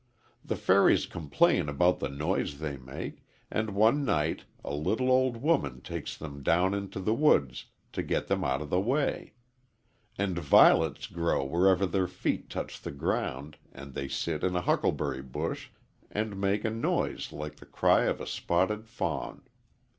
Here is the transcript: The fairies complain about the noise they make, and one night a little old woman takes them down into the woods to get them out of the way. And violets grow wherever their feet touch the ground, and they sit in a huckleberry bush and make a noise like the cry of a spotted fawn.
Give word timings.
The 0.43 0.55
fairies 0.55 1.05
complain 1.05 1.69
about 1.69 1.99
the 1.99 2.09
noise 2.09 2.57
they 2.57 2.75
make, 2.75 3.23
and 3.51 3.75
one 3.75 4.03
night 4.03 4.45
a 4.63 4.73
little 4.73 5.11
old 5.11 5.37
woman 5.37 5.79
takes 5.81 6.17
them 6.17 6.41
down 6.41 6.73
into 6.73 6.99
the 6.99 7.13
woods 7.13 7.65
to 7.93 8.01
get 8.01 8.25
them 8.25 8.43
out 8.43 8.63
of 8.63 8.71
the 8.71 8.79
way. 8.81 9.33
And 10.17 10.39
violets 10.39 11.05
grow 11.05 11.43
wherever 11.43 11.85
their 11.85 12.07
feet 12.07 12.49
touch 12.49 12.81
the 12.81 12.89
ground, 12.89 13.57
and 13.71 13.93
they 13.93 14.07
sit 14.07 14.43
in 14.43 14.55
a 14.55 14.61
huckleberry 14.61 15.21
bush 15.21 15.69
and 16.09 16.35
make 16.41 16.65
a 16.65 16.71
noise 16.71 17.31
like 17.31 17.57
the 17.57 17.67
cry 17.67 18.05
of 18.05 18.19
a 18.19 18.25
spotted 18.25 18.87
fawn. 18.87 19.43